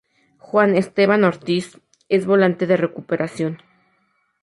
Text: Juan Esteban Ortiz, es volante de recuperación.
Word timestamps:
Juan 0.39 0.75
Esteban 0.75 1.23
Ortiz, 1.25 1.77
es 2.09 2.25
volante 2.25 2.65
de 2.65 2.75
recuperación. 2.75 3.59